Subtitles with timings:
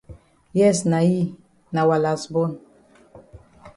[0.59, 1.21] Yes na yi,
[1.73, 2.51] na wa las bon.